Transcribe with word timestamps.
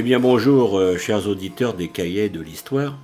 Eh 0.00 0.02
bien 0.02 0.20
bonjour 0.20 0.78
euh, 0.78 0.96
chers 0.96 1.26
auditeurs 1.26 1.74
des 1.74 1.88
cahiers 1.88 2.28
de 2.28 2.40
l'histoire. 2.40 2.96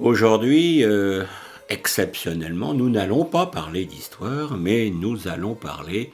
Aujourd'hui, 0.00 0.84
euh, 0.84 1.24
exceptionnellement, 1.70 2.74
nous 2.74 2.90
n'allons 2.90 3.24
pas 3.24 3.46
parler 3.46 3.86
d'histoire, 3.86 4.58
mais 4.58 4.90
nous 4.90 5.28
allons 5.28 5.54
parler 5.54 6.12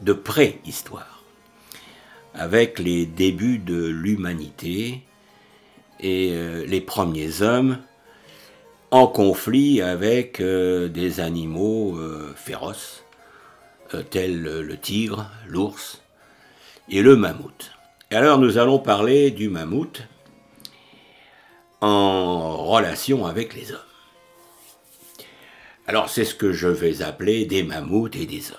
de 0.00 0.12
préhistoire. 0.12 1.22
Avec 2.34 2.80
les 2.80 3.06
débuts 3.06 3.58
de 3.58 3.86
l'humanité 3.86 5.02
et 6.00 6.30
euh, 6.32 6.66
les 6.66 6.80
premiers 6.80 7.42
hommes 7.42 7.78
en 8.90 9.06
conflit 9.06 9.82
avec 9.82 10.42
des 10.42 11.20
animaux 11.20 11.96
féroces, 12.34 13.04
tels 14.10 14.42
le 14.42 14.76
tigre, 14.76 15.30
l'ours 15.46 16.02
et 16.88 17.02
le 17.02 17.14
mammouth 17.14 17.75
alors 18.10 18.38
nous 18.38 18.58
allons 18.58 18.78
parler 18.78 19.30
du 19.30 19.48
mammouth 19.48 20.02
en 21.80 22.64
relation 22.64 23.26
avec 23.26 23.54
les 23.54 23.72
hommes. 23.72 23.80
Alors 25.86 26.08
c'est 26.08 26.24
ce 26.24 26.34
que 26.34 26.52
je 26.52 26.68
vais 26.68 27.02
appeler 27.02 27.44
des 27.46 27.62
mammouths 27.62 28.16
et 28.16 28.26
des 28.26 28.50
hommes. 28.50 28.58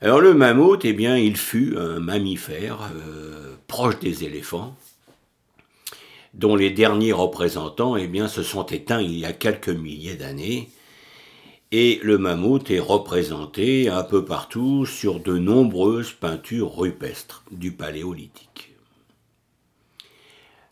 Alors 0.00 0.20
le 0.20 0.34
mammouth, 0.34 0.84
eh 0.84 0.92
bien, 0.92 1.16
il 1.16 1.36
fut 1.36 1.76
un 1.78 2.00
mammifère 2.00 2.90
euh, 2.96 3.54
proche 3.68 4.00
des 4.00 4.24
éléphants, 4.24 4.76
dont 6.34 6.56
les 6.56 6.70
derniers 6.70 7.12
représentants, 7.12 7.96
eh 7.96 8.08
bien, 8.08 8.26
se 8.26 8.42
sont 8.42 8.66
éteints 8.66 9.00
il 9.00 9.16
y 9.16 9.24
a 9.24 9.32
quelques 9.32 9.68
milliers 9.68 10.16
d'années, 10.16 10.70
et 11.72 11.98
le 12.02 12.18
mammouth 12.18 12.70
est 12.70 12.78
représenté 12.78 13.88
un 13.88 14.02
peu 14.02 14.26
partout 14.26 14.84
sur 14.84 15.20
de 15.20 15.38
nombreuses 15.38 16.12
peintures 16.12 16.76
rupestres 16.76 17.44
du 17.50 17.72
paléolithique. 17.72 18.74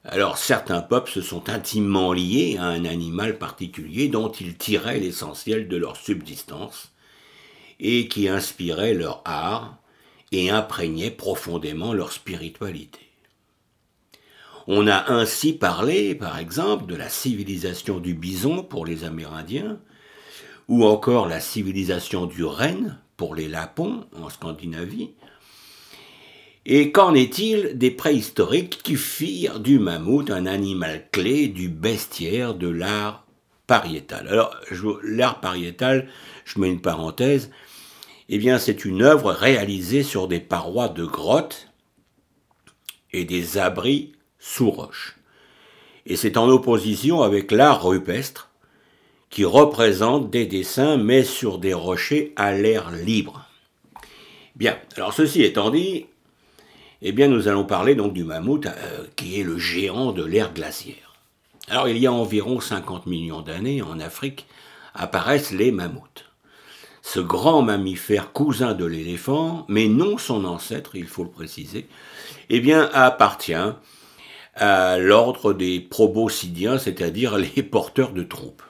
Alors 0.04 0.36
certains 0.36 0.82
peuples 0.82 1.10
se 1.10 1.22
sont 1.22 1.48
intimement 1.48 2.12
liés 2.12 2.58
à 2.58 2.66
un 2.66 2.84
animal 2.84 3.38
particulier 3.38 4.08
dont 4.08 4.30
ils 4.30 4.56
tiraient 4.56 5.00
l'essentiel 5.00 5.68
de 5.68 5.76
leur 5.78 5.96
subsistance 5.96 6.92
et 7.80 8.06
qui 8.08 8.28
inspirait 8.28 8.94
leur 8.94 9.22
art 9.24 9.78
et 10.32 10.50
imprégnait 10.50 11.10
profondément 11.10 11.94
leur 11.94 12.12
spiritualité. 12.12 13.00
On 14.66 14.86
a 14.86 15.10
ainsi 15.10 15.54
parlé, 15.54 16.14
par 16.14 16.38
exemple, 16.38 16.86
de 16.86 16.94
la 16.94 17.08
civilisation 17.08 17.98
du 18.00 18.14
bison 18.14 18.62
pour 18.62 18.84
les 18.84 19.04
Amérindiens, 19.04 19.80
ou 20.70 20.84
encore 20.84 21.26
la 21.26 21.40
civilisation 21.40 22.26
du 22.26 22.44
renne 22.44 22.96
pour 23.16 23.34
les 23.34 23.48
Lapons 23.48 24.06
en 24.16 24.30
Scandinavie. 24.30 25.10
Et 26.64 26.92
qu'en 26.92 27.12
est-il 27.12 27.76
des 27.76 27.90
préhistoriques 27.90 28.80
qui 28.84 28.94
firent 28.94 29.58
du 29.58 29.80
mammouth 29.80 30.30
un 30.30 30.46
animal 30.46 31.08
clé 31.10 31.48
du 31.48 31.68
bestiaire 31.68 32.54
de 32.54 32.68
l'art 32.68 33.26
pariétal? 33.66 34.28
Alors, 34.28 34.54
l'art 35.02 35.40
pariétal, 35.40 36.08
je 36.44 36.60
mets 36.60 36.70
une 36.70 36.80
parenthèse, 36.80 37.50
eh 38.28 38.38
bien 38.38 38.60
c'est 38.60 38.84
une 38.84 39.02
œuvre 39.02 39.32
réalisée 39.32 40.04
sur 40.04 40.28
des 40.28 40.38
parois 40.38 40.88
de 40.88 41.04
grottes 41.04 41.66
et 43.12 43.24
des 43.24 43.58
abris 43.58 44.12
sous 44.38 44.70
roches. 44.70 45.16
Et 46.06 46.14
c'est 46.14 46.36
en 46.36 46.48
opposition 46.48 47.22
avec 47.22 47.50
l'art 47.50 47.84
rupestre, 47.84 48.49
qui 49.30 49.44
représente 49.44 50.30
des 50.30 50.46
dessins 50.46 50.96
mais 50.96 51.22
sur 51.22 51.58
des 51.58 51.72
rochers 51.72 52.32
à 52.36 52.52
l'air 52.52 52.90
libre. 52.90 53.46
Bien, 54.56 54.76
alors 54.96 55.14
ceci 55.14 55.42
étant 55.42 55.70
dit, 55.70 56.06
eh 57.00 57.12
bien 57.12 57.28
nous 57.28 57.48
allons 57.48 57.64
parler 57.64 57.94
donc 57.94 58.12
du 58.12 58.24
mammouth 58.24 58.66
euh, 58.66 59.04
qui 59.16 59.40
est 59.40 59.44
le 59.44 59.58
géant 59.58 60.12
de 60.12 60.24
l'ère 60.24 60.52
glaciaire. 60.52 61.14
Alors 61.68 61.88
il 61.88 61.98
y 61.98 62.06
a 62.06 62.12
environ 62.12 62.60
50 62.60 63.06
millions 63.06 63.40
d'années 63.40 63.80
en 63.80 64.00
Afrique 64.00 64.46
apparaissent 64.94 65.52
les 65.52 65.70
mammouths. 65.70 66.26
Ce 67.02 67.20
grand 67.20 67.62
mammifère 67.62 68.32
cousin 68.32 68.74
de 68.74 68.84
l'éléphant, 68.84 69.64
mais 69.68 69.88
non 69.88 70.18
son 70.18 70.44
ancêtre, 70.44 70.96
il 70.96 71.06
faut 71.06 71.24
le 71.24 71.30
préciser, 71.30 71.86
eh 72.50 72.60
bien 72.60 72.90
appartient 72.92 73.54
à 74.54 74.98
l'ordre 74.98 75.54
des 75.54 75.80
proboscidiens, 75.80 76.78
c'est-à-dire 76.78 77.38
les 77.38 77.62
porteurs 77.62 78.12
de 78.12 78.22
troupes. 78.22 78.62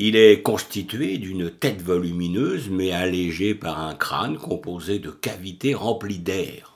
Il 0.00 0.14
est 0.14 0.42
constitué 0.42 1.18
d'une 1.18 1.50
tête 1.50 1.82
volumineuse 1.82 2.68
mais 2.70 2.92
allégée 2.92 3.52
par 3.52 3.80
un 3.80 3.96
crâne 3.96 4.38
composé 4.38 5.00
de 5.00 5.10
cavités 5.10 5.74
remplies 5.74 6.20
d'air. 6.20 6.74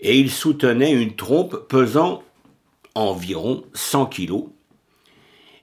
Et 0.00 0.18
il 0.18 0.28
soutenait 0.28 0.90
une 0.90 1.14
trompe 1.14 1.68
pesant 1.68 2.24
environ 2.96 3.62
100 3.72 4.06
kilos. 4.06 4.46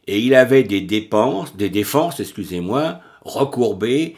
Et 0.07 0.21
il 0.21 0.33
avait 0.33 0.63
des 0.63 0.79
dépenses, 0.79 1.57
des 1.57 1.69
défenses, 1.69 2.21
excusez-moi, 2.21 3.01
recourbées 3.25 4.15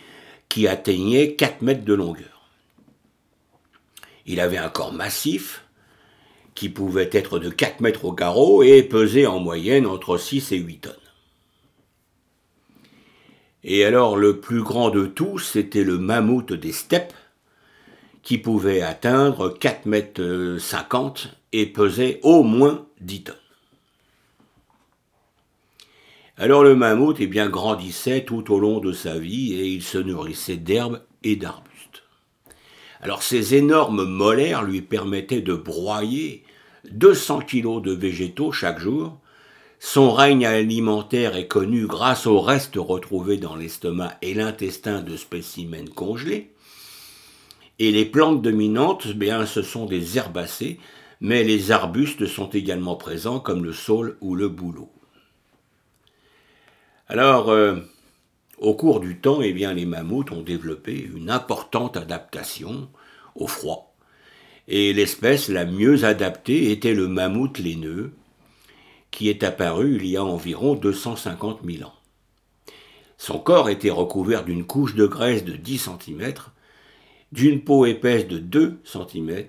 qui 0.47 0.67
atteignaient 0.67 1.33
4 1.33 1.63
mètres 1.63 1.85
de 1.85 1.93
longueur. 1.95 2.51
Il 4.27 4.39
avait 4.41 4.59
un 4.59 4.69
corps 4.69 4.93
massif 4.93 5.65
qui 6.53 6.69
pouvait 6.69 7.09
être 7.13 7.39
de 7.39 7.49
4 7.49 7.81
mètres 7.81 8.05
au 8.05 8.13
carreau 8.13 8.61
et 8.61 8.83
pesait 8.83 9.25
en 9.25 9.39
moyenne 9.39 9.87
entre 9.87 10.19
6 10.19 10.51
et 10.51 10.57
8 10.57 10.77
tonnes. 10.81 11.06
Et 13.69 13.83
alors 13.83 14.15
le 14.15 14.39
plus 14.39 14.63
grand 14.63 14.91
de 14.91 15.05
tous, 15.05 15.39
c'était 15.39 15.83
le 15.83 15.97
mammouth 15.97 16.53
des 16.53 16.71
steppes, 16.71 17.13
qui 18.23 18.37
pouvait 18.37 18.81
atteindre 18.81 19.49
4 19.49 19.85
mètres 19.85 20.57
50 20.57 21.35
et 21.51 21.65
pesait 21.65 22.21
au 22.23 22.43
moins 22.43 22.87
10 23.01 23.23
tonnes. 23.23 23.35
Alors 26.37 26.63
le 26.63 26.75
mammouth 26.75 27.17
eh 27.19 27.27
bien, 27.27 27.49
grandissait 27.49 28.23
tout 28.23 28.53
au 28.53 28.59
long 28.59 28.79
de 28.79 28.93
sa 28.93 29.19
vie 29.19 29.53
et 29.53 29.67
il 29.67 29.83
se 29.83 29.97
nourrissait 29.97 30.55
d'herbes 30.55 31.01
et 31.23 31.35
d'arbustes. 31.35 32.03
Alors 33.01 33.21
ces 33.21 33.55
énormes 33.55 34.05
molaires 34.05 34.63
lui 34.63 34.81
permettaient 34.81 35.41
de 35.41 35.55
broyer 35.55 36.45
200 36.91 37.41
kilos 37.41 37.81
de 37.81 37.91
végétaux 37.91 38.53
chaque 38.53 38.79
jour, 38.79 39.19
son 39.79 40.11
règne 40.11 40.45
alimentaire 40.45 41.35
est 41.35 41.47
connu 41.47 41.85
grâce 41.85 42.25
aux 42.25 42.41
restes 42.41 42.77
retrouvés 42.77 43.37
dans 43.37 43.55
l'estomac 43.55 44.17
et 44.21 44.33
l'intestin 44.33 45.01
de 45.01 45.15
spécimens 45.15 45.93
congelés. 45.93 46.51
Et 47.79 47.91
les 47.91 48.05
plantes 48.05 48.41
dominantes, 48.41 49.07
bien, 49.07 49.45
ce 49.45 49.61
sont 49.61 49.85
des 49.85 50.17
herbacées, 50.17 50.79
mais 51.21 51.43
les 51.43 51.71
arbustes 51.71 52.25
sont 52.25 52.49
également 52.49 52.95
présents 52.95 53.39
comme 53.39 53.63
le 53.63 53.73
saule 53.73 54.17
ou 54.19 54.35
le 54.35 54.49
bouleau. 54.49 54.89
Alors, 57.07 57.49
euh, 57.49 57.75
au 58.57 58.73
cours 58.73 58.99
du 58.99 59.19
temps, 59.19 59.41
eh 59.41 59.53
bien, 59.53 59.73
les 59.73 59.85
mammouths 59.85 60.31
ont 60.31 60.41
développé 60.41 60.99
une 61.15 61.29
importante 61.29 61.97
adaptation 61.97 62.89
au 63.35 63.45
froid. 63.45 63.95
Et 64.67 64.91
l'espèce 64.91 65.47
la 65.47 65.65
mieux 65.65 66.03
adaptée 66.03 66.71
était 66.71 66.95
le 66.95 67.07
mammouth 67.07 67.59
laineux, 67.59 68.11
qui 69.11 69.29
est 69.29 69.43
apparu 69.43 69.97
il 69.97 70.05
y 70.05 70.17
a 70.17 70.23
environ 70.23 70.75
250 70.75 71.59
000 71.65 71.87
ans. 71.87 71.93
Son 73.17 73.39
corps 73.39 73.69
était 73.69 73.89
recouvert 73.89 74.43
d'une 74.43 74.65
couche 74.65 74.95
de 74.95 75.07
graisse 75.07 75.43
de 75.43 75.53
10 75.53 75.89
cm, 76.05 76.33
d'une 77.31 77.61
peau 77.61 77.85
épaisse 77.85 78.27
de 78.27 78.37
2 78.37 78.79
cm 78.83 79.45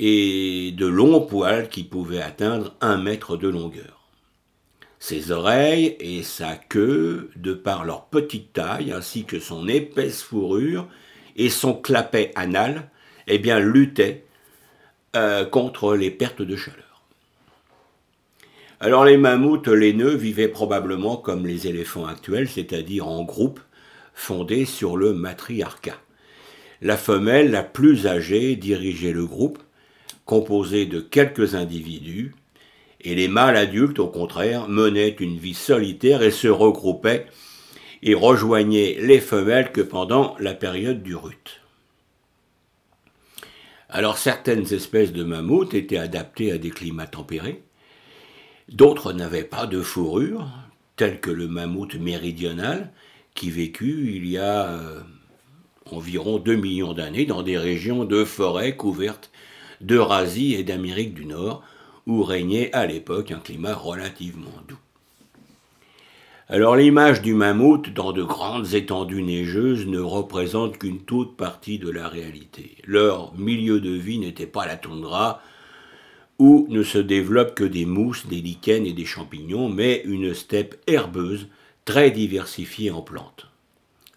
et 0.00 0.72
de 0.76 0.86
longs 0.86 1.20
poils 1.20 1.68
qui 1.68 1.84
pouvaient 1.84 2.20
atteindre 2.20 2.74
1 2.80 2.98
mètre 2.98 3.36
de 3.36 3.48
longueur. 3.48 4.08
Ses 4.98 5.30
oreilles 5.30 5.96
et 6.00 6.22
sa 6.22 6.56
queue, 6.56 7.30
de 7.36 7.52
par 7.52 7.84
leur 7.84 8.06
petite 8.06 8.52
taille 8.52 8.92
ainsi 8.92 9.24
que 9.24 9.38
son 9.38 9.68
épaisse 9.68 10.22
fourrure 10.22 10.88
et 11.36 11.50
son 11.50 11.74
clapet 11.74 12.32
anal, 12.36 12.90
eh 13.26 13.38
bien, 13.38 13.58
luttaient 13.58 14.24
euh, 15.16 15.44
contre 15.44 15.94
les 15.94 16.10
pertes 16.10 16.42
de 16.42 16.56
chaleur. 16.56 16.83
Alors 18.84 19.06
les 19.06 19.16
mammouths 19.16 19.68
laineux 19.68 20.14
vivaient 20.14 20.46
probablement 20.46 21.16
comme 21.16 21.46
les 21.46 21.68
éléphants 21.68 22.04
actuels, 22.04 22.50
c'est-à-dire 22.50 23.08
en 23.08 23.24
groupe, 23.24 23.58
fondés 24.12 24.66
sur 24.66 24.98
le 24.98 25.14
matriarcat. 25.14 25.96
La 26.82 26.98
femelle 26.98 27.50
la 27.50 27.62
plus 27.62 28.06
âgée 28.06 28.56
dirigeait 28.56 29.14
le 29.14 29.24
groupe, 29.24 29.58
composé 30.26 30.84
de 30.84 31.00
quelques 31.00 31.54
individus, 31.54 32.34
et 33.00 33.14
les 33.14 33.26
mâles 33.26 33.56
adultes, 33.56 34.00
au 34.00 34.08
contraire, 34.08 34.68
menaient 34.68 35.16
une 35.18 35.38
vie 35.38 35.54
solitaire 35.54 36.22
et 36.22 36.30
se 36.30 36.48
regroupaient 36.48 37.24
et 38.02 38.12
rejoignaient 38.12 38.98
les 39.00 39.20
femelles 39.20 39.72
que 39.72 39.80
pendant 39.80 40.36
la 40.40 40.52
période 40.52 41.02
du 41.02 41.16
rut. 41.16 41.62
Alors 43.88 44.18
certaines 44.18 44.74
espèces 44.74 45.14
de 45.14 45.24
mammouths 45.24 45.72
étaient 45.72 45.96
adaptées 45.96 46.52
à 46.52 46.58
des 46.58 46.68
climats 46.68 47.06
tempérés, 47.06 47.62
D'autres 48.70 49.12
n'avaient 49.12 49.44
pas 49.44 49.66
de 49.66 49.80
fourrure, 49.80 50.46
tel 50.96 51.20
que 51.20 51.30
le 51.30 51.48
mammouth 51.48 51.94
méridional, 51.96 52.92
qui 53.34 53.50
vécut 53.50 54.12
il 54.14 54.26
y 54.26 54.38
a 54.38 54.68
euh, 54.68 55.00
environ 55.90 56.38
2 56.38 56.54
millions 56.54 56.92
d'années 56.94 57.26
dans 57.26 57.42
des 57.42 57.58
régions 57.58 58.04
de 58.04 58.24
forêts 58.24 58.76
couvertes 58.76 59.30
d'Eurasie 59.80 60.54
et 60.54 60.64
d'Amérique 60.64 61.14
du 61.14 61.26
Nord, 61.26 61.62
où 62.06 62.22
régnait 62.22 62.72
à 62.72 62.86
l'époque 62.86 63.30
un 63.30 63.38
climat 63.38 63.74
relativement 63.74 64.52
doux. 64.68 64.78
Alors 66.48 66.76
l'image 66.76 67.22
du 67.22 67.32
mammouth 67.32 67.92
dans 67.92 68.12
de 68.12 68.22
grandes 68.22 68.74
étendues 68.74 69.22
neigeuses 69.22 69.86
ne 69.86 69.98
représente 69.98 70.76
qu'une 70.78 71.00
toute 71.00 71.36
partie 71.36 71.78
de 71.78 71.88
la 71.88 72.06
réalité. 72.06 72.76
Leur 72.84 73.34
milieu 73.34 73.80
de 73.80 73.90
vie 73.90 74.18
n'était 74.18 74.46
pas 74.46 74.66
la 74.66 74.76
toundra, 74.76 75.40
où 76.38 76.66
ne 76.68 76.82
se 76.82 76.98
développent 76.98 77.54
que 77.54 77.64
des 77.64 77.86
mousses, 77.86 78.26
des 78.26 78.40
lichens 78.40 78.86
et 78.86 78.92
des 78.92 79.04
champignons, 79.04 79.68
mais 79.68 80.02
une 80.04 80.34
steppe 80.34 80.76
herbeuse 80.86 81.48
très 81.84 82.10
diversifiée 82.10 82.90
en 82.90 83.02
plantes. 83.02 83.46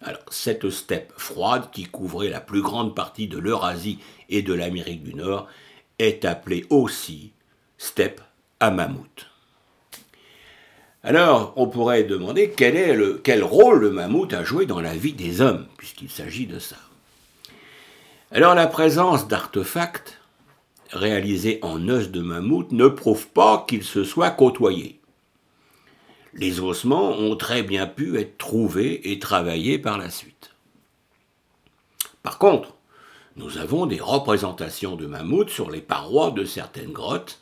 Alors, 0.00 0.20
cette 0.30 0.70
steppe 0.70 1.12
froide, 1.16 1.70
qui 1.72 1.84
couvrait 1.84 2.28
la 2.28 2.40
plus 2.40 2.62
grande 2.62 2.94
partie 2.94 3.26
de 3.26 3.38
l'Eurasie 3.38 3.98
et 4.28 4.42
de 4.42 4.54
l'Amérique 4.54 5.02
du 5.02 5.14
Nord, 5.14 5.48
est 5.98 6.24
appelée 6.24 6.66
aussi 6.70 7.32
steppe 7.78 8.20
à 8.60 8.70
mammouth. 8.70 9.26
Alors, 11.02 11.52
on 11.56 11.68
pourrait 11.68 12.04
demander 12.04 12.50
quel, 12.50 13.20
quel 13.22 13.42
rôle 13.42 13.80
le 13.80 13.90
mammouth 13.90 14.32
a 14.34 14.44
joué 14.44 14.66
dans 14.66 14.80
la 14.80 14.94
vie 14.94 15.12
des 15.12 15.40
hommes, 15.40 15.66
puisqu'il 15.76 16.10
s'agit 16.10 16.46
de 16.46 16.58
ça. 16.58 16.76
Alors, 18.30 18.54
la 18.54 18.66
présence 18.66 19.26
d'artefacts 19.26 20.18
réalisés 20.90 21.58
en 21.62 21.88
os 21.88 22.10
de 22.10 22.20
mammouth 22.20 22.72
ne 22.72 22.88
prouve 22.88 23.28
pas 23.28 23.64
qu'ils 23.68 23.84
se 23.84 24.04
soient 24.04 24.30
côtoyés 24.30 24.98
les 26.38 26.60
ossements 26.60 27.10
ont 27.10 27.36
très 27.36 27.62
bien 27.62 27.86
pu 27.86 28.18
être 28.18 28.38
trouvés 28.38 29.10
et 29.10 29.18
travaillés 29.18 29.78
par 29.78 29.98
la 29.98 30.08
suite. 30.08 30.50
Par 32.22 32.38
contre, 32.38 32.74
nous 33.36 33.58
avons 33.58 33.86
des 33.86 34.00
représentations 34.00 34.96
de 34.96 35.06
mammouths 35.06 35.50
sur 35.50 35.70
les 35.70 35.80
parois 35.80 36.30
de 36.30 36.44
certaines 36.44 36.92
grottes 36.92 37.40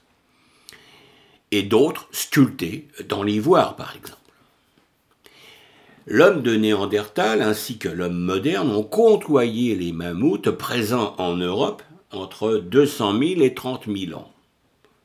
et 1.51 1.63
d'autres 1.63 2.09
sculptées 2.11 2.89
dans 3.09 3.23
l'ivoire 3.23 3.77
par 3.77 3.95
exemple. 3.97 4.19
L'homme 6.07 6.43
de 6.43 6.55
Néandertal 6.55 7.43
ainsi 7.43 7.79
que 7.79 7.89
l'homme 7.89 8.19
moderne 8.19 8.71
ont 8.71 8.85
côtoyé 8.85 9.75
les 9.75 9.93
mammouths 9.93 10.51
présents 10.51 11.15
en 11.19 11.35
Europe 11.37 11.83
entre 12.13 12.57
200 12.57 13.19
000 13.19 13.41
et 13.43 13.55
30 13.55 13.85
000 13.87 14.19
ans. 14.19 14.31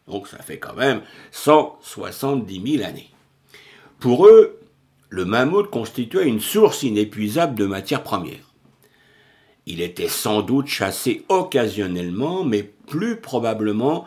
Donc 0.07 0.27
ça 0.27 0.37
fait 0.39 0.59
quand 0.59 0.75
même 0.75 1.01
170 1.31 2.77
000 2.77 2.83
années. 2.83 3.09
Pour 3.99 4.27
eux, 4.27 4.59
le 5.09 5.25
mammouth 5.25 5.69
constituait 5.69 6.27
une 6.27 6.39
source 6.39 6.83
inépuisable 6.83 7.55
de 7.55 7.65
matières 7.65 8.03
premières. 8.03 8.51
Il 9.65 9.81
était 9.81 10.07
sans 10.07 10.41
doute 10.41 10.67
chassé 10.67 11.23
occasionnellement, 11.29 12.43
mais 12.43 12.63
plus 12.63 13.17
probablement 13.17 14.05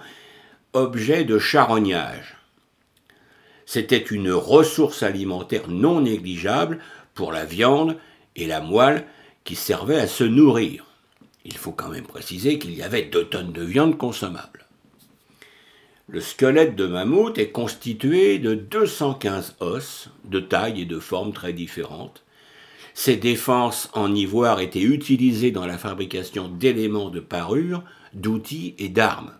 objet 0.73 1.25
de 1.25 1.39
charognage. 1.39 2.37
C'était 3.67 3.97
une 3.97 4.33
ressource 4.33 5.03
alimentaire 5.03 5.69
non 5.69 6.01
négligeable 6.01 6.81
pour 7.15 7.33
la 7.33 7.45
viande 7.45 7.97
et 8.37 8.47
la 8.47 8.61
moelle 8.61 9.07
qui 9.45 9.55
servaient 9.55 10.01
à 10.01 10.09
se 10.09 10.25
nourrir. 10.25 10.85
Il 11.45 11.57
faut 11.57 11.73
quand 11.73 11.91
même 11.91 12.07
préciser 12.07 12.59
qu'il 12.59 12.75
y 12.75 12.83
avait 12.83 13.03
deux 13.03 13.25
tonnes 13.25 13.53
de 13.53 13.63
viande 13.63 13.99
consommable. 13.99 14.67
Le 16.07 16.21
squelette 16.21 16.77
de 16.77 16.87
mammouth 16.87 17.39
est 17.39 17.51
constitué 17.51 18.39
de 18.39 18.55
215 18.55 19.57
os, 19.61 20.11
de 20.25 20.41
taille 20.41 20.83
et 20.83 20.87
de 20.87 20.99
forme 20.99 21.33
très 21.33 21.53
différentes. 21.53 22.25
Ces 22.93 23.17
défenses 23.17 23.91
en 23.95 24.15
ivoire 24.15 24.61
étaient 24.61 24.83
utilisées 24.83 25.51
dans 25.51 25.67
la 25.67 25.79
fabrication 25.79 26.49
d'éléments 26.49 27.11
de 27.11 27.21
parure, 27.21 27.83
d'outils 28.13 28.75
et 28.79 28.89
d'armes, 28.89 29.33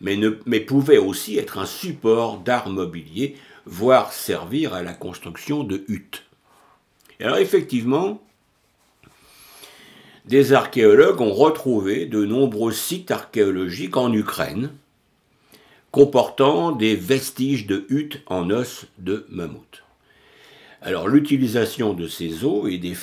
mais, 0.00 0.60
pouvaient 0.60 0.98
aussi 0.98 1.38
être 1.38 1.58
un 1.58 1.66
support 1.66 2.38
d'art 2.38 2.68
mobilier, 2.68 3.36
voire 3.66 4.12
servir 4.12 4.74
à 4.74 4.82
la 4.82 4.94
construction 4.94 5.64
de 5.64 5.84
huttes. 5.88 6.24
alors 7.20 7.38
effectivement, 7.38 8.22
des 10.24 10.52
archéologues 10.52 11.20
ont 11.20 11.34
retrouvé 11.34 12.06
de 12.06 12.24
nombreux 12.24 12.72
sites 12.72 13.10
archéologiques 13.10 13.96
en 13.96 14.12
Ukraine, 14.12 14.70
comportant 15.90 16.72
des 16.72 16.96
vestiges 16.96 17.66
de 17.66 17.84
huttes 17.88 18.22
en 18.26 18.50
os 18.50 18.86
de 18.98 19.26
mammouth. 19.28 19.82
Alors 20.80 21.08
l'utilisation 21.08 21.94
de 21.94 22.08
ces 22.08 22.44
os 22.44 22.70
et 22.70 22.78
des 22.78 22.96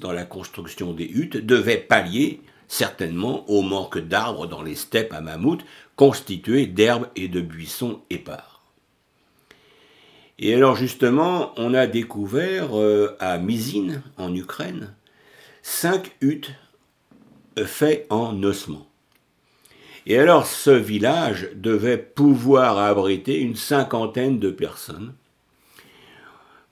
dans 0.00 0.12
la 0.12 0.24
construction 0.24 0.92
des 0.92 1.04
huttes 1.04 1.36
devait 1.36 1.76
pallier 1.76 2.40
certainement 2.66 3.48
au 3.50 3.62
manque 3.62 3.98
d'arbres 3.98 4.46
dans 4.46 4.62
les 4.62 4.76
steppes 4.76 5.12
à 5.12 5.20
mammouth 5.20 5.60
constituées 5.96 6.66
d'herbes 6.66 7.08
et 7.16 7.28
de 7.28 7.40
buissons 7.40 8.00
épars. 8.10 8.62
Et 10.38 10.54
alors 10.54 10.76
justement, 10.76 11.52
on 11.56 11.74
a 11.74 11.86
découvert 11.86 12.78
euh, 12.78 13.16
à 13.20 13.38
Mizine, 13.38 14.02
en 14.16 14.34
Ukraine, 14.34 14.94
cinq 15.62 16.16
huttes 16.20 16.52
faites 17.64 18.06
en 18.10 18.42
ossement. 18.42 18.86
Et 20.06 20.18
alors 20.18 20.46
ce 20.46 20.70
village 20.70 21.50
devait 21.54 21.98
pouvoir 21.98 22.78
abriter 22.78 23.38
une 23.38 23.56
cinquantaine 23.56 24.38
de 24.38 24.50
personnes. 24.50 25.12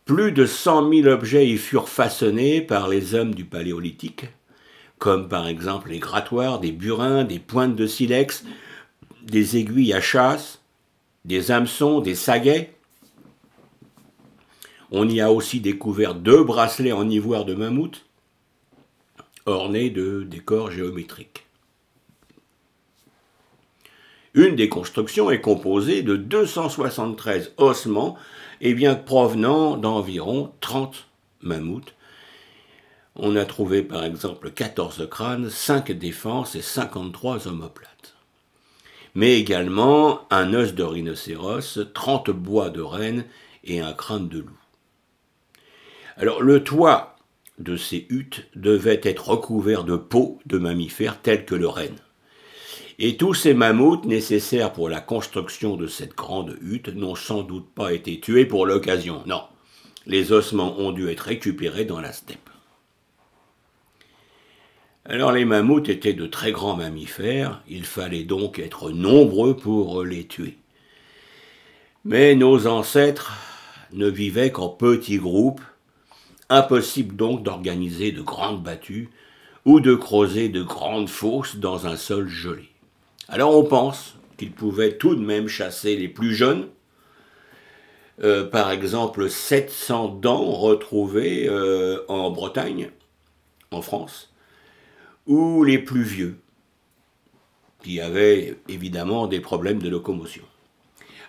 Plus 0.05 0.33
de 0.33 0.47
cent 0.47 0.83
mille 0.83 1.09
objets 1.09 1.47
y 1.47 1.59
furent 1.59 1.91
façonnés 1.91 2.63
par 2.63 2.89
les 2.89 3.15
hommes 3.15 3.35
du 3.35 3.45
Paléolithique, 3.45 4.27
comme 4.99 5.29
par 5.29 5.47
exemple 5.47 5.91
les 5.91 5.99
grattoirs, 5.99 6.59
des 6.61 6.73
burins, 6.73 7.25
des 7.25 7.39
pointes 7.39 7.77
de 7.77 7.87
silex, 7.87 8.45
des 9.23 9.59
aiguilles 9.59 9.93
à 9.93 10.01
chasse, 10.01 10.63
des 11.27 11.51
hameçons, 11.51 12.01
des 12.01 12.15
saguets. 12.15 12.73
On 14.91 15.07
y 15.07 15.21
a 15.21 15.31
aussi 15.31 15.61
découvert 15.61 16.15
deux 16.15 16.43
bracelets 16.43 16.93
en 16.93 17.09
ivoire 17.11 17.45
de 17.45 17.55
mammouth, 17.55 18.07
ornés 19.49 19.91
de 19.91 20.23
décors 20.23 20.71
géométriques. 20.71 21.45
Une 24.35 24.57
des 24.57 24.69
constructions 24.69 25.31
est 25.31 25.41
composée 25.41 26.03
de 26.03 26.17
273 26.17 27.55
ossements 27.57 28.17
et 28.61 28.75
bien 28.75 28.95
provenant 28.95 29.77
d'environ 29.77 30.53
30 30.61 31.07
mammouths. 31.41 31.95
On 33.17 33.35
a 33.35 33.45
trouvé 33.45 33.83
par 33.83 34.05
exemple 34.05 34.51
14 34.51 35.09
crânes, 35.11 35.51
5 35.51 35.91
défenses 35.93 36.55
et 36.55 36.63
53 36.63 37.49
omoplates. 37.49 38.15
Mais 39.15 39.41
également 39.41 40.21
un 40.31 40.55
os 40.55 40.75
de 40.75 40.85
rhinocéros, 40.85 41.81
30 41.93 42.31
bois 42.31 42.71
de 42.71 42.81
renne 42.81 43.25
et 43.65 43.81
un 43.81 43.93
crâne 43.93 44.29
de 44.29 44.39
loup. 44.41 44.61
Alors 46.17 46.43
le 46.43 46.63
toit 46.63 47.18
de 47.59 47.77
ces 47.77 48.07
huttes 48.09 48.47
devait 48.55 49.01
être 49.03 49.31
recouvert 49.31 49.85
de 49.85 49.97
peaux 49.97 50.39
de 50.47 50.59
mammifères 50.59 51.21
tels 51.21 51.45
que 51.45 51.55
le 51.55 51.69
renne. 51.69 51.97
Et 52.99 53.17
tous 53.17 53.35
ces 53.35 53.55
mammouths 53.55 54.05
nécessaires 54.07 54.73
pour 54.73 54.89
la 54.89 55.01
construction 55.01 55.77
de 55.77 55.87
cette 55.87 56.17
grande 56.17 56.57
hutte 56.61 56.89
n'ont 56.89 57.15
sans 57.15 57.43
doute 57.43 57.69
pas 57.75 57.93
été 57.93 58.19
tués 58.19 58.47
pour 58.47 58.67
l'occasion, 58.67 59.23
non. 59.27 59.43
Les 60.07 60.33
ossements 60.33 60.79
ont 60.79 60.91
dû 60.91 61.09
être 61.09 61.21
récupérés 61.21 61.85
dans 61.85 62.01
la 62.01 62.13
steppe. 62.13 62.51
Alors 65.05 65.33
les 65.33 65.45
mammouths 65.45 65.89
étaient 65.89 66.13
de 66.13 66.27
très 66.27 66.53
grands 66.53 66.77
mammifères, 66.77 67.63
il 67.69 67.85
fallait 67.85 68.25
donc 68.25 68.59
être 68.59 68.91
nombreux 68.91 69.57
pour 69.57 70.05
les 70.05 70.27
tuer. 70.27 70.59
Mais 72.05 72.35
nos 72.35 72.67
ancêtres 72.67 73.33
ne 73.93 74.07
vivaient 74.07 74.53
qu'en 74.53 74.69
petits 74.69 75.19
groupes, 75.19 75.63
impossible 76.51 77.17
donc 77.17 77.43
d'organiser 77.43 78.13
de 78.13 78.23
grandes 78.23 78.63
battues 78.63 79.11
ou 79.65 79.81
de 79.81 79.95
creuser 79.95 80.49
de 80.49 80.63
grandes 80.63 81.09
fosses 81.09 81.57
dans 81.57 81.87
un 81.87 81.97
sol 81.97 82.29
gelé. 82.29 82.69
Alors 83.29 83.57
on 83.57 83.65
pense 83.65 84.17
qu'ils 84.37 84.53
pouvaient 84.53 84.97
tout 84.97 85.15
de 85.15 85.25
même 85.25 85.49
chasser 85.49 85.97
les 85.97 86.09
plus 86.09 86.35
jeunes, 86.35 86.69
euh, 88.25 88.49
par 88.49 88.71
exemple 88.71 89.29
700 89.29 90.09
dents 90.21 90.51
retrouvées 90.51 91.47
euh, 91.49 92.03
en 92.09 92.31
Bretagne, 92.31 92.91
en 93.71 93.83
France, 93.83 94.33
ou 95.27 95.65
les 95.65 95.79
plus 95.79 96.03
vieux, 96.03 96.39
qui 97.83 98.01
avaient 98.01 98.57
évidemment 98.69 99.27
des 99.27 99.41
problèmes 99.41 99.83
de 99.83 99.91
locomotion. 99.91 100.45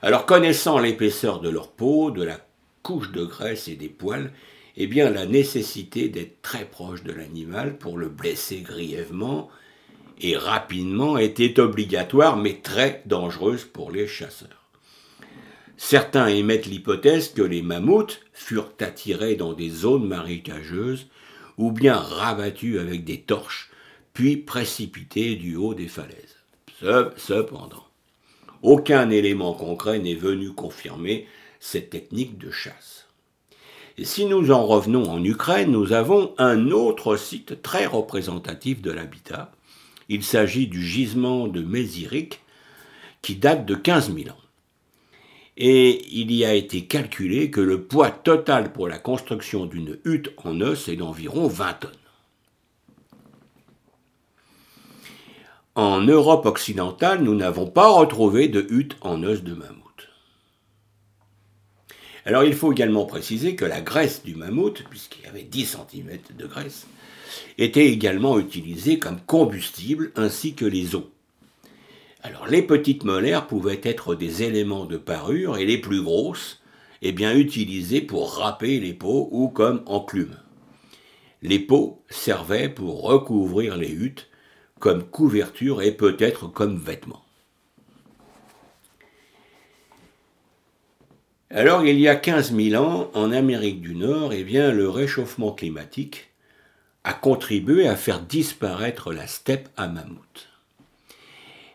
Alors 0.01 0.25
connaissant 0.25 0.79
l'épaisseur 0.79 1.41
de 1.41 1.49
leur 1.49 1.69
peau, 1.71 2.09
de 2.11 2.23
la 2.23 2.39
couche 2.83 3.11
de 3.11 3.25
graisse 3.25 3.67
et 3.67 3.75
des 3.75 3.89
poils, 3.89 4.31
eh 4.81 4.87
bien 4.87 5.09
la 5.09 5.25
nécessité 5.25 6.07
d'être 6.07 6.41
très 6.41 6.63
proche 6.65 7.03
de 7.03 7.11
l'animal 7.11 7.77
pour 7.77 7.97
le 7.97 8.07
blesser 8.07 8.61
grièvement 8.61 9.49
et 10.21 10.37
rapidement 10.37 11.17
était 11.17 11.59
obligatoire 11.59 12.37
mais 12.37 12.61
très 12.63 13.03
dangereuse 13.05 13.65
pour 13.65 13.91
les 13.91 14.07
chasseurs. 14.07 14.69
Certains 15.75 16.27
émettent 16.27 16.65
l'hypothèse 16.65 17.33
que 17.33 17.41
les 17.41 17.61
mammouths 17.61 18.21
furent 18.33 18.71
attirés 18.79 19.35
dans 19.35 19.53
des 19.53 19.69
zones 19.69 20.07
marécageuses 20.07 21.07
ou 21.57 21.71
bien 21.71 21.95
rabattus 21.95 22.79
avec 22.79 23.03
des 23.03 23.21
torches, 23.21 23.69
puis 24.13 24.37
précipités 24.37 25.35
du 25.35 25.55
haut 25.55 25.73
des 25.73 25.87
falaises. 25.87 26.37
Cependant, 27.17 27.85
aucun 28.61 29.09
élément 29.09 29.53
concret 29.53 29.99
n'est 29.99 30.15
venu 30.15 30.51
confirmer 30.51 31.27
cette 31.59 31.89
technique 31.89 32.37
de 32.37 32.51
chasse. 32.51 32.98
Si 34.03 34.25
nous 34.25 34.51
en 34.51 34.65
revenons 34.65 35.09
en 35.09 35.21
Ukraine, 35.23 35.71
nous 35.71 35.91
avons 35.91 36.33
un 36.37 36.71
autre 36.71 37.17
site 37.17 37.61
très 37.61 37.85
représentatif 37.85 38.81
de 38.81 38.91
l'habitat. 38.91 39.51
Il 40.07 40.23
s'agit 40.23 40.67
du 40.67 40.85
gisement 40.85 41.47
de 41.47 41.61
Mézirik, 41.61 42.39
qui 43.21 43.35
date 43.35 43.65
de 43.65 43.75
15 43.75 44.13
000 44.15 44.29
ans. 44.29 44.39
Et 45.57 46.05
il 46.11 46.31
y 46.31 46.45
a 46.45 46.53
été 46.53 46.85
calculé 46.85 47.51
que 47.51 47.59
le 47.59 47.81
poids 47.81 48.09
total 48.09 48.71
pour 48.71 48.87
la 48.87 48.99
construction 48.99 49.65
d'une 49.65 49.97
hutte 50.05 50.31
en 50.37 50.61
os 50.61 50.87
est 50.87 50.95
d'environ 50.95 51.47
20 51.47 51.73
tonnes. 51.73 51.91
En 55.75 56.01
Europe 56.01 56.45
occidentale, 56.45 57.21
nous 57.21 57.35
n'avons 57.35 57.67
pas 57.67 57.89
retrouvé 57.89 58.47
de 58.47 58.65
hutte 58.69 58.95
en 59.01 59.23
os 59.23 59.43
de 59.43 59.53
mammouth. 59.53 59.88
Alors 62.29 62.43
il 62.43 62.53
faut 62.53 62.71
également 62.71 63.05
préciser 63.05 63.55
que 63.55 63.65
la 63.65 63.81
graisse 63.81 64.21
du 64.23 64.35
mammouth, 64.35 64.83
puisqu'il 64.87 65.23
y 65.23 65.27
avait 65.27 65.41
10 65.41 65.77
cm 65.91 66.19
de 66.37 66.45
graisse, 66.45 66.85
était 67.57 67.87
également 67.87 68.37
utilisée 68.37 68.99
comme 68.99 69.19
combustible 69.19 70.11
ainsi 70.15 70.53
que 70.53 70.65
les 70.65 70.93
os. 70.93 71.05
Alors 72.21 72.45
les 72.45 72.61
petites 72.61 73.03
molaires 73.03 73.47
pouvaient 73.47 73.81
être 73.81 74.13
des 74.13 74.43
éléments 74.43 74.85
de 74.85 74.97
parure 74.97 75.57
et 75.57 75.65
les 75.65 75.79
plus 75.79 76.03
grosses, 76.03 76.61
eh 77.01 77.13
bien 77.13 77.35
utilisées 77.35 78.01
pour 78.01 78.35
râper 78.35 78.79
les 78.79 78.93
peaux 78.93 79.27
ou 79.31 79.47
comme 79.47 79.81
enclume. 79.87 80.37
Les 81.41 81.57
peaux 81.57 82.03
servaient 82.11 82.69
pour 82.69 83.01
recouvrir 83.01 83.75
les 83.75 83.89
huttes 83.89 84.29
comme 84.77 85.03
couverture 85.03 85.81
et 85.81 85.93
peut-être 85.93 86.45
comme 86.45 86.77
vêtement. 86.77 87.25
Alors, 91.51 91.83
il 91.83 91.99
y 91.99 92.07
a 92.07 92.15
15 92.15 92.53
000 92.55 92.83
ans, 92.83 93.09
en 93.15 93.31
Amérique 93.31 93.81
du 93.81 93.95
Nord, 93.95 94.33
eh 94.33 94.43
bien, 94.43 94.71
le 94.71 94.87
réchauffement 94.87 95.51
climatique 95.51 96.29
a 97.03 97.13
contribué 97.13 97.87
à 97.87 97.95
faire 97.95 98.21
disparaître 98.21 99.11
la 99.11 99.25
steppe 99.25 99.67
à 99.75 99.87
mammouth. 99.87 100.47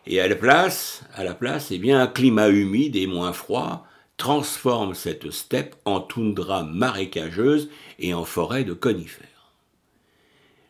Et 0.07 0.21
à 0.21 0.29
la 0.29 0.35
place, 0.35 1.03
à 1.13 1.25
la 1.25 1.33
place 1.33 1.71
eh 1.71 1.77
bien, 1.77 1.99
un 1.99 2.07
climat 2.07 2.47
humide 2.47 2.95
et 2.95 3.05
moins 3.05 3.33
froid 3.33 3.85
transforme 4.15 4.93
cette 4.93 5.29
steppe 5.31 5.75
en 5.83 5.99
toundra 5.99 6.63
marécageuse 6.63 7.69
et 7.99 8.13
en 8.13 8.23
forêt 8.23 8.63
de 8.63 8.73
conifères. 8.73 9.51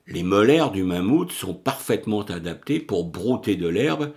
Les 0.08 0.24
molaires 0.24 0.72
du 0.72 0.82
mammouth 0.82 1.32
sont 1.32 1.54
parfaitement 1.54 2.24
adaptés 2.24 2.80
pour 2.80 3.06
brouter 3.06 3.56
de 3.56 3.68
l'herbe, 3.68 4.14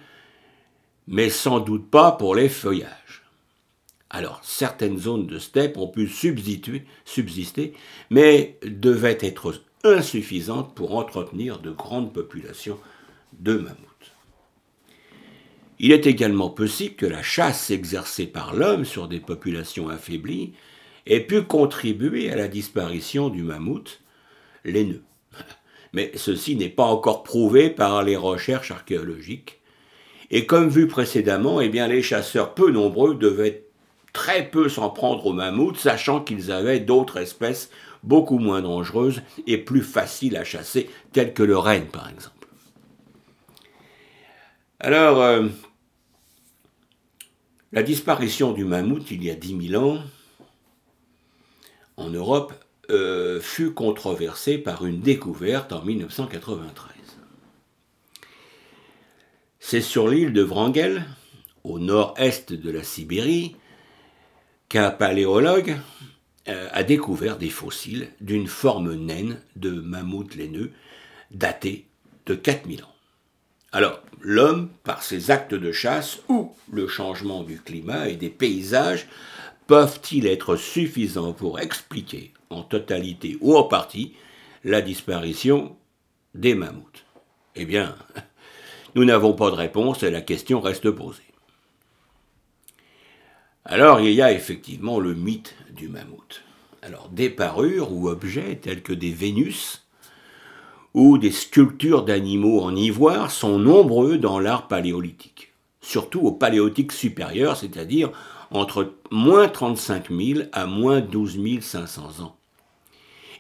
mais 1.07 1.28
sans 1.28 1.61
doute 1.61 1.90
pas 1.90 2.12
pour 2.12 2.35
les 2.35 2.49
feuillages. 2.49 3.28
Alors, 4.11 4.41
certaines 4.43 4.99
zones 4.99 5.27
de 5.27 5.38
steppe 5.38 5.77
ont 5.77 5.88
pu 5.88 6.09
subsister, 6.09 7.75
mais 8.11 8.59
devaient 8.65 9.19
être 9.21 9.62
insuffisantes 9.85 10.75
pour 10.75 10.97
entretenir 10.97 11.59
de 11.59 11.71
grandes 11.71 12.12
populations 12.12 12.79
de 13.38 13.55
mammouths. 13.55 14.12
Il 15.79 15.93
est 15.93 16.07
également 16.07 16.50
possible 16.50 16.97
que 16.97 17.07
la 17.07 17.23
chasse 17.23 17.71
exercée 17.71 18.27
par 18.27 18.55
l'homme 18.55 18.85
sur 18.85 19.07
des 19.07 19.21
populations 19.21 19.88
affaiblies 19.88 20.55
ait 21.07 21.21
pu 21.21 21.43
contribuer 21.43 22.31
à 22.31 22.37
la 22.37 22.49
disparition 22.49 23.29
du 23.29 23.43
mammouth 23.43 24.00
laineux 24.65 25.03
mais 25.93 26.11
ceci 26.17 26.57
n'est 26.57 26.69
pas 26.69 26.85
encore 26.85 27.23
prouvé 27.23 27.71
par 27.71 28.03
les 28.03 28.17
recherches 28.17 28.71
archéologiques. 28.71 29.61
Et 30.31 30.45
comme 30.45 30.69
vu 30.69 30.87
précédemment, 30.87 31.61
eh 31.61 31.69
les 31.69 32.03
chasseurs 32.03 32.55
peu 32.55 32.71
nombreux 32.71 33.15
devaient 33.15 33.68
très 34.12 34.49
peu 34.49 34.69
s'en 34.69 34.91
prendre 34.91 35.27
aux 35.27 35.33
mammouths, 35.33 35.79
sachant 35.79 36.21
qu'ils 36.21 36.50
avaient 36.50 36.81
d'autres 36.81 37.19
espèces 37.19 37.71
beaucoup 38.03 38.38
moins 38.38 38.62
dangereuses 38.62 39.23
et 39.47 39.59
plus 39.59 39.83
faciles 39.83 40.37
à 40.37 40.45
chasser, 40.45 40.88
telles 41.12 41.35
que 41.35 41.43
le 41.43 41.59
renne 41.59 41.87
par 41.87 42.09
exemple. 42.09 42.47
Alors, 44.81 45.21
euh, 45.23 45.49
la 47.73 47.83
disparition 47.83 48.53
du 48.53 48.65
mammouth 48.65 49.11
il 49.11 49.25
y 49.25 49.31
a 49.31 49.35
10 49.35 49.71
000 49.71 49.85
ans 49.85 50.03
en 51.97 52.11
Europe 52.11 52.55
euh, 52.91 53.41
fut 53.41 53.73
controversé 53.73 54.57
par 54.57 54.87
une 54.87 55.00
découverte 55.00 55.73
en 55.73 55.83
1993. 55.83 56.95
C'est 59.59 59.83
sur 59.83 60.09
l'île 60.09 60.33
de 60.33 60.43
Wrangel, 60.43 61.05
au 61.65 61.79
nord-est 61.79 62.55
de 62.55 62.71
la 62.71 62.83
Sibérie, 62.83 63.57
qu'un 64.69 64.91
paléologue 64.91 65.77
euh, 66.49 66.69
a 66.73 66.83
découvert 66.83 67.37
des 67.37 67.51
fossiles 67.51 68.09
d'une 68.21 68.47
forme 68.47 68.95
naine 68.95 69.41
de 69.57 69.71
mammouth 69.71 70.35
laineux 70.35 70.73
datés 71.31 71.87
de 72.27 72.35
4000 72.35 72.85
ans. 72.85 72.95
Alors, 73.73 74.01
l'homme, 74.21 74.71
par 74.83 75.03
ses 75.03 75.31
actes 75.31 75.55
de 75.55 75.73
chasse 75.73 76.21
ou 76.29 76.53
le 76.73 76.89
changement 76.89 77.43
du 77.43 77.61
climat 77.61 78.09
et 78.09 78.17
des 78.17 78.31
paysages, 78.31 79.07
peuvent-ils 79.67 80.27
être 80.27 80.57
suffisants 80.57 81.35
pour 81.35 81.61
expliquer 81.61 82.33
en 82.49 82.63
totalité 82.63 83.37
ou 83.41 83.57
en 83.57 83.65
partie 83.65 84.15
la 84.65 84.81
disparition 84.81 85.77
des 86.35 86.55
mammouths? 86.55 87.05
Eh 87.57 87.67
bien, 87.67 87.95
nous 88.95 89.05
n'avons 89.05 89.35
pas 89.35 89.51
de 89.51 89.57
réponse 89.57 90.03
et 90.03 90.11
la 90.11 90.23
question 90.23 90.61
reste 90.61 90.91
posée. 90.91 91.28
Alors, 93.71 94.01
il 94.01 94.15
y 94.15 94.23
a 94.23 94.33
effectivement 94.33 94.99
le 94.99 95.13
mythe 95.13 95.55
du 95.77 95.89
mammouth. 95.89 96.41
Alors, 96.81 97.11
des 97.11 97.29
parures 97.29 97.93
ou 97.93 98.09
objets 98.09 98.57
tels 98.57 98.83
que 98.83 98.95
des 98.95 99.11
Vénus 99.11 99.87
ou 100.95 101.19
des 101.19 101.31
sculptures 101.31 102.03
d'animaux 102.03 102.63
en 102.63 102.75
ivoire 102.75 103.31
sont 103.31 103.59
nombreux 103.59 104.17
dans 104.17 104.41
l'art 104.41 104.69
paléolithique, 104.69 105.53
surtout 105.83 106.21
au 106.21 106.33
paléolithique 106.33 106.93
supérieur, 106.93 107.59
c'est-à-dire 107.59 108.11
entre 108.51 108.95
moins 109.11 109.49
35 109.49 110.11
000 110.11 110.41
à 110.53 110.65
moins 110.65 111.03
12 111.03 111.61
500 111.61 112.23
ans. 112.23 112.37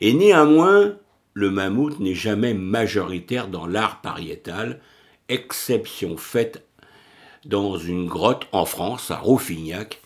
Et 0.02 0.12
néanmoins, 0.12 0.96
le 1.32 1.50
mammouth 1.50 2.00
n'est 2.00 2.14
jamais 2.14 2.52
majoritaire 2.52 3.48
dans 3.48 3.66
l'art 3.66 4.02
pariétal, 4.02 4.82
exception 5.30 6.18
faite 6.18 6.66
dans 7.46 7.78
une 7.78 8.06
grotte 8.06 8.46
en 8.52 8.66
France, 8.66 9.10
à 9.10 9.16
Rouffignac, 9.16 10.02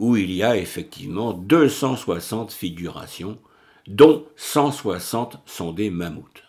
où 0.00 0.16
il 0.16 0.32
y 0.32 0.42
a 0.42 0.56
effectivement 0.56 1.34
260 1.34 2.52
figurations, 2.52 3.38
dont 3.86 4.24
160 4.36 5.38
sont 5.44 5.72
des 5.72 5.90
mammouths. 5.90 6.42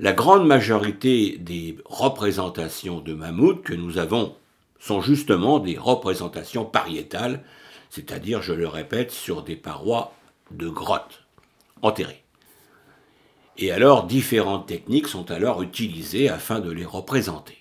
La 0.00 0.12
grande 0.12 0.44
majorité 0.44 1.38
des 1.38 1.78
représentations 1.84 2.98
de 2.98 3.14
mammouths 3.14 3.62
que 3.62 3.72
nous 3.72 3.98
avons 3.98 4.34
sont 4.80 5.00
justement 5.00 5.60
des 5.60 5.78
représentations 5.78 6.64
pariétales, 6.64 7.44
c'est-à-dire, 7.88 8.42
je 8.42 8.52
le 8.52 8.66
répète, 8.66 9.12
sur 9.12 9.44
des 9.44 9.54
parois 9.54 10.12
de 10.50 10.68
grottes 10.68 11.22
enterrés. 11.82 12.24
Et 13.58 13.70
alors, 13.70 14.06
différentes 14.06 14.66
techniques 14.66 15.06
sont 15.06 15.30
alors 15.30 15.62
utilisées 15.62 16.28
afin 16.28 16.58
de 16.58 16.72
les 16.72 16.86
représenter. 16.86 17.58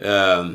Euh, 0.00 0.54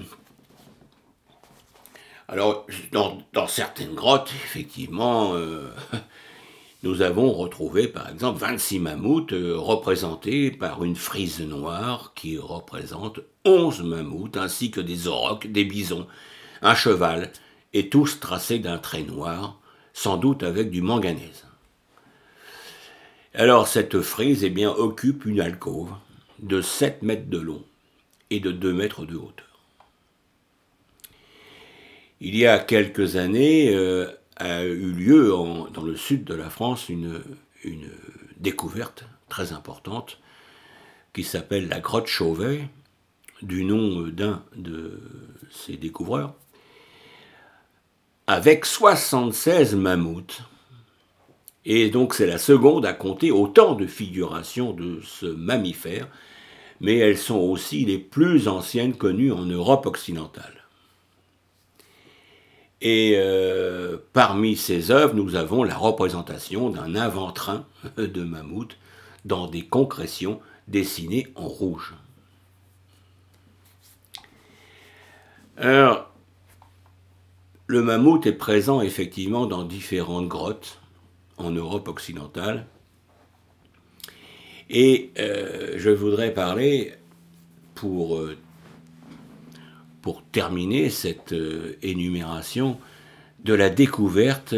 alors, 2.32 2.66
dans, 2.94 3.48
certaines 3.48 3.94
grottes, 3.94 4.32
effectivement, 4.46 5.34
euh, 5.36 5.70
nous 6.84 7.02
avons 7.02 7.34
retrouvé, 7.34 7.90
par 7.90 8.10
exemple, 8.10 8.40
26 8.40 8.80
mammouths 8.80 9.34
euh, 9.34 9.58
représentés 9.58 10.50
par 10.50 10.86
une 10.86 10.96
frise 10.96 11.42
noire 11.42 12.14
qui 12.16 12.38
représente 12.38 13.20
11 13.44 13.84
mammouths, 13.84 14.38
ainsi 14.38 14.72
que 14.72 14.80
des 14.80 15.10
aurochs, 15.10 15.48
des 15.48 15.66
bisons, 15.66 16.08
un 16.62 16.74
cheval, 16.74 17.34
et 17.74 17.90
tous 17.90 18.22
tracés 18.22 18.60
d'un 18.60 18.78
trait 18.78 19.04
noir, 19.04 19.60
sans 19.92 20.16
doute 20.16 20.44
avec 20.44 20.70
du 20.70 20.82
manganèse. 20.82 21.46
Alors 23.34 23.68
cette 23.68 24.00
frise 24.00 24.46
eh 24.46 24.50
bien, 24.50 24.72
occupe 24.72 25.26
une 25.26 25.42
alcôve 25.42 25.92
de 26.40 26.62
7 26.62 27.02
mètres 27.02 27.30
de 27.30 27.40
long 27.40 27.64
et 28.30 28.40
de 28.40 28.54
2 28.54 28.72
mètres 28.72 29.06
de 29.06 29.18
hauteur. 29.18 29.51
Il 32.24 32.38
y 32.38 32.46
a 32.46 32.60
quelques 32.60 33.16
années 33.16 33.74
euh, 33.74 34.06
a 34.36 34.64
eu 34.64 34.92
lieu 34.92 35.30
dans 35.74 35.82
le 35.82 35.96
sud 35.96 36.24
de 36.24 36.36
la 36.36 36.52
France 36.52 36.88
une, 36.88 37.20
découverte 38.38 39.06
très 39.28 39.54
importante 39.54 40.20
qui 41.14 41.24
s'appelle 41.24 41.68
la 41.68 41.80
grotte 41.80 42.06
Chauvet, 42.06 42.70
du 43.42 43.66
nom 43.66 44.08
d'un 44.08 44.44
de 44.56 45.00
ces 45.50 45.78
découvreurs, 45.78 46.36
avec 48.28 48.66
76 48.66 49.74
mammouths. 49.76 50.44
Et 51.66 51.90
donc 51.90 52.14
c'est 52.14 52.28
la 52.28 52.38
seconde 52.38 52.86
à 52.86 52.94
compter 52.94 53.32
autant 53.32 53.74
de 53.74 53.88
figurations 53.88 54.74
de 54.74 55.02
ce 55.02 55.26
mammifère, 55.26 56.08
mais 56.82 56.98
elles 56.98 57.18
sont 57.18 57.40
aussi 57.40 57.84
les 57.84 57.98
plus 57.98 58.48
anciennes 58.48 58.96
connues 58.96 59.32
en 59.32 59.46
Europe 59.46 59.88
occidentale. 59.88 60.61
Et 62.82 63.14
euh, 63.16 63.98
parmi 64.14 64.56
ces 64.56 64.90
œuvres, 64.90 65.14
nous 65.14 65.36
avons 65.36 65.64
la 65.64 65.78
représentation 65.78 66.70
d'un 66.70 66.96
avant-train 66.96 67.66
de 67.98 68.24
mammouth 68.24 68.78
dans 69.26 69.48
des 69.48 69.62
concrétions 69.66 70.40
dessinées 70.68 71.28
en 71.36 71.48
rouge. 71.48 71.94
Alors, 75.58 76.10
le 77.68 77.84
mammouth 77.84 78.26
est 78.26 78.34
présent 78.34 78.82
effectivement 78.82 79.46
dans 79.46 79.64
différentes 79.64 80.28
grottes 80.28 80.80
en 81.38 81.52
Europe 81.52 81.88
occidentale. 81.88 82.66
Et 84.70 85.12
euh, 85.20 85.74
je 85.78 85.90
voudrais 85.90 86.34
parler, 86.34 86.94
pour, 87.76 88.18
euh, 88.18 88.38
pour 90.02 90.24
terminer 90.32 90.90
cette 90.90 91.34
euh, 91.34 91.78
énumération, 91.82 92.78
de 93.44 93.54
la 93.56 93.70
découverte 93.72 94.54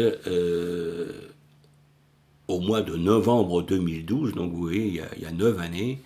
au 2.48 2.60
mois 2.60 2.82
de 2.82 2.96
novembre 2.96 3.62
2012, 3.62 4.34
donc 4.34 4.52
vous 4.52 4.62
voyez, 4.64 5.02
il 5.16 5.22
y 5.22 5.26
a, 5.26 5.30
neuf 5.30 5.58
années, 5.58 6.00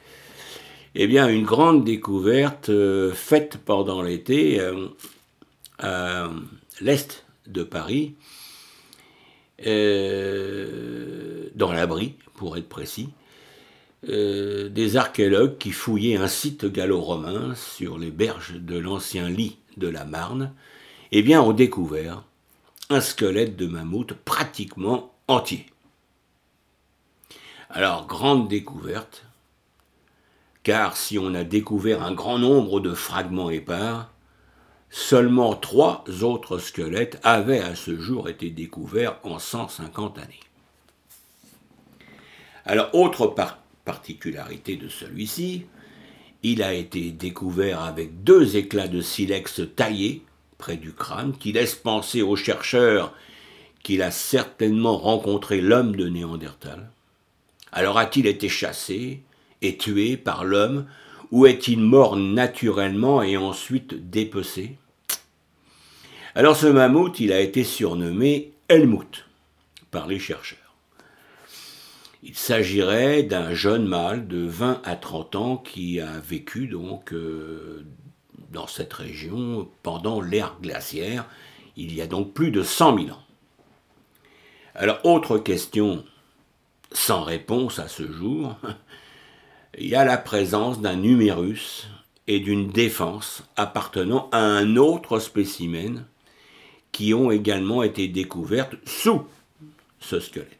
eh 0.94 1.08
bien, 1.08 1.28
une 1.28 1.42
grande 1.42 1.84
découverte 1.84 2.70
faite 3.14 3.58
pendant 3.64 4.00
l'été 4.00 4.60
à 5.80 6.30
l'est 6.80 7.24
de 7.48 7.64
Paris, 7.64 8.14
dans 11.56 11.72
l'abri, 11.72 12.14
pour 12.36 12.56
être 12.56 12.68
précis, 12.68 13.08
euh, 14.06 14.68
des 14.68 14.96
archéologues 14.96 15.58
qui 15.58 15.72
fouillaient 15.72 16.16
un 16.16 16.28
site 16.28 16.64
gallo-romain 16.66 17.54
sur 17.56 17.98
les 17.98 18.12
berges 18.12 18.54
de 18.54 18.78
l'ancien 18.78 19.28
lit 19.28 19.58
de 19.76 19.88
la 19.88 20.04
Marne, 20.04 20.52
eh 21.10 21.22
bien, 21.22 21.42
ont 21.42 21.52
découvert 21.52 22.22
un 22.90 23.00
squelette 23.00 23.56
de 23.56 23.66
mammouth 23.66 24.12
pratiquement 24.12 25.12
entier. 25.26 25.66
Alors, 27.70 28.06
grande 28.06 28.48
découverte, 28.48 29.26
car 30.62 30.96
si 30.96 31.18
on 31.18 31.34
a 31.34 31.42
découvert 31.42 32.02
un 32.02 32.12
grand 32.12 32.38
nombre 32.38 32.80
de 32.80 32.94
fragments 32.94 33.50
épars, 33.50 34.10
seulement 34.90 35.54
trois 35.54 36.04
autres 36.22 36.58
squelettes 36.58 37.18
avaient 37.24 37.60
à 37.60 37.74
ce 37.74 37.98
jour 37.98 38.28
été 38.28 38.50
découverts 38.50 39.18
en 39.24 39.38
150 39.38 40.18
années. 40.18 40.40
Alors, 42.64 42.94
autre 42.94 43.26
part 43.26 43.58
particularité 43.88 44.76
de 44.76 44.90
celui-ci, 44.90 45.64
il 46.42 46.62
a 46.62 46.74
été 46.74 47.10
découvert 47.10 47.80
avec 47.80 48.22
deux 48.22 48.58
éclats 48.58 48.86
de 48.86 49.00
silex 49.00 49.62
taillés 49.76 50.20
près 50.58 50.76
du 50.76 50.92
crâne 50.92 51.32
qui 51.32 51.52
laissent 51.52 51.74
penser 51.74 52.20
aux 52.20 52.36
chercheurs 52.36 53.14
qu'il 53.82 54.02
a 54.02 54.10
certainement 54.10 54.98
rencontré 54.98 55.62
l'homme 55.62 55.96
de 55.96 56.06
Néandertal. 56.06 56.90
Alors 57.72 57.96
a-t-il 57.96 58.26
été 58.26 58.50
chassé 58.50 59.22
et 59.62 59.78
tué 59.78 60.18
par 60.18 60.44
l'homme 60.44 60.84
ou 61.30 61.46
est-il 61.46 61.80
mort 61.80 62.16
naturellement 62.16 63.22
et 63.22 63.38
ensuite 63.38 64.10
dépecé? 64.10 64.76
Alors 66.34 66.56
ce 66.56 66.66
mammouth, 66.66 67.20
il 67.20 67.32
a 67.32 67.40
été 67.40 67.64
surnommé 67.64 68.52
Helmut 68.68 69.24
par 69.90 70.06
les 70.06 70.18
chercheurs. 70.18 70.67
Il 72.22 72.34
s'agirait 72.34 73.22
d'un 73.22 73.54
jeune 73.54 73.86
mâle 73.86 74.26
de 74.26 74.44
20 74.44 74.82
à 74.84 74.96
30 74.96 75.36
ans 75.36 75.56
qui 75.56 76.00
a 76.00 76.18
vécu 76.18 76.66
donc 76.66 77.12
euh, 77.12 77.86
dans 78.50 78.66
cette 78.66 78.92
région 78.92 79.68
pendant 79.82 80.20
l'ère 80.20 80.56
glaciaire, 80.60 81.26
il 81.76 81.94
y 81.94 82.00
a 82.00 82.06
donc 82.06 82.32
plus 82.32 82.50
de 82.50 82.62
100 82.62 82.98
000 82.98 83.10
ans. 83.10 83.22
Alors, 84.74 84.98
autre 85.04 85.38
question 85.38 86.04
sans 86.92 87.22
réponse 87.22 87.78
à 87.78 87.88
ce 87.88 88.10
jour, 88.10 88.56
il 89.78 89.88
y 89.88 89.94
a 89.94 90.04
la 90.04 90.18
présence 90.18 90.80
d'un 90.80 90.96
numérus 90.96 91.88
et 92.26 92.40
d'une 92.40 92.68
défense 92.68 93.44
appartenant 93.56 94.28
à 94.32 94.38
un 94.38 94.76
autre 94.76 95.18
spécimen 95.18 96.04
qui 96.92 97.14
ont 97.14 97.30
également 97.30 97.82
été 97.82 98.08
découvertes 98.08 98.74
sous 98.86 99.24
ce 100.00 100.20
squelette. 100.20 100.57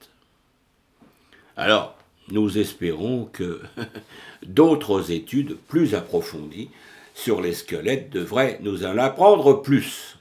Alors, 1.58 1.98
nous 2.30 2.56
espérons 2.56 3.24
que 3.24 3.60
d'autres 4.46 5.10
études 5.10 5.56
plus 5.56 5.96
approfondies 5.96 6.70
sur 7.14 7.40
les 7.40 7.52
squelettes 7.52 8.10
devraient 8.10 8.60
nous 8.62 8.84
en 8.84 8.96
apprendre 8.96 9.54
plus. 9.54 10.18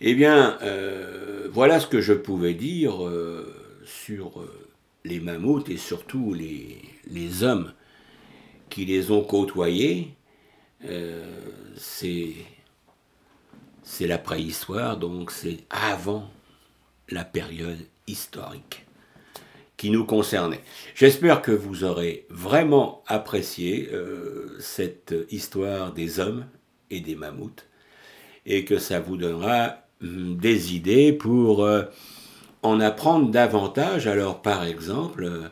Eh 0.00 0.16
bien, 0.16 0.58
euh, 0.62 1.48
voilà 1.52 1.78
ce 1.78 1.86
que 1.86 2.00
je 2.00 2.14
pouvais 2.14 2.54
dire 2.54 3.06
euh, 3.06 3.54
sur 3.84 4.40
euh, 4.40 4.50
les 5.04 5.20
mammouths 5.20 5.70
et 5.70 5.76
surtout 5.76 6.34
les, 6.34 6.80
les, 7.06 7.44
hommes 7.44 7.72
qui 8.70 8.84
les 8.84 9.12
ont 9.12 9.22
côtoyés. 9.22 10.16
c'est 11.76 12.34
la 14.00 14.18
préhistoire, 14.18 14.96
donc 14.96 15.30
c'est 15.30 15.58
avant 15.70 16.28
la 17.08 17.24
période 17.24 17.86
historique 18.08 18.83
qui 19.76 19.90
nous 19.90 20.04
concernait. 20.04 20.62
J'espère 20.94 21.42
que 21.42 21.50
vous 21.50 21.84
aurez 21.84 22.26
vraiment 22.30 23.02
apprécié 23.06 23.90
euh, 23.92 24.56
cette 24.60 25.14
histoire 25.30 25.92
des 25.92 26.20
hommes 26.20 26.46
et 26.90 27.00
des 27.00 27.16
mammouths 27.16 27.66
et 28.46 28.64
que 28.64 28.78
ça 28.78 29.00
vous 29.00 29.16
donnera 29.16 29.78
hum, 30.02 30.36
des 30.36 30.74
idées 30.74 31.12
pour 31.12 31.64
euh, 31.64 31.82
en 32.62 32.78
apprendre 32.80 33.30
davantage. 33.30 34.06
Alors 34.06 34.42
par 34.42 34.64
exemple, 34.64 35.50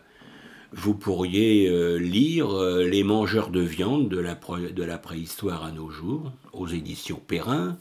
vous 0.72 0.94
pourriez 0.94 1.68
euh, 1.68 1.96
lire 1.96 2.48
Les 2.78 3.02
mangeurs 3.02 3.50
de 3.50 3.60
viande 3.60 4.08
de 4.08 4.82
la 4.84 4.98
préhistoire 4.98 5.64
à 5.64 5.72
nos 5.72 5.90
jours 5.90 6.32
aux 6.52 6.68
éditions 6.68 7.20
Perrin. 7.26 7.76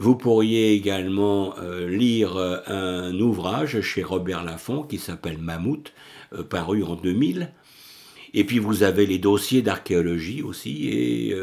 Vous 0.00 0.16
pourriez 0.16 0.72
également 0.72 1.58
euh, 1.58 1.86
lire 1.86 2.38
euh, 2.38 2.56
un 2.68 3.20
ouvrage 3.20 3.82
chez 3.82 4.02
Robert 4.02 4.42
Laffont 4.42 4.82
qui 4.82 4.96
s'appelle 4.96 5.36
Mammouth, 5.36 5.92
euh, 6.32 6.42
paru 6.42 6.82
en 6.82 6.94
2000. 6.94 7.52
Et 8.32 8.44
puis 8.44 8.58
vous 8.58 8.82
avez 8.82 9.04
les 9.04 9.18
dossiers 9.18 9.60
d'archéologie 9.60 10.40
aussi, 10.40 10.88
et 10.88 11.34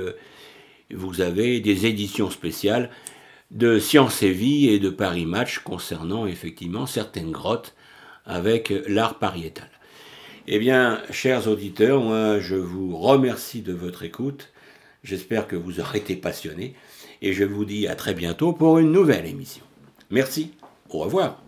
vous 0.89 1.21
avez 1.21 1.59
des 1.59 1.85
éditions 1.85 2.31
spéciales 2.31 2.89
de 3.51 3.77
Sciences 3.77 4.23
et 4.23 4.31
Vie 4.31 4.69
et 4.69 4.79
de 4.79 4.89
Paris 4.89 5.27
Match 5.27 5.59
concernant 5.59 6.25
effectivement 6.25 6.87
certaines 6.87 7.31
grottes 7.31 7.75
avec 8.25 8.73
l'art 8.87 9.19
pariétal. 9.19 9.69
Eh 10.47 10.57
bien, 10.57 11.03
chers 11.11 11.47
auditeurs, 11.47 12.01
moi 12.01 12.39
je 12.39 12.55
vous 12.55 12.97
remercie 12.97 13.61
de 13.61 13.73
votre 13.73 14.01
écoute. 14.01 14.49
J'espère 15.03 15.47
que 15.47 15.55
vous 15.55 15.79
aurez 15.79 15.99
été 15.99 16.15
passionnés 16.15 16.73
et 17.21 17.33
je 17.33 17.43
vous 17.43 17.65
dis 17.65 17.87
à 17.87 17.95
très 17.95 18.13
bientôt 18.13 18.53
pour 18.53 18.79
une 18.79 18.91
nouvelle 18.91 19.25
émission. 19.25 19.63
Merci, 20.09 20.51
au 20.89 20.99
revoir. 20.99 21.41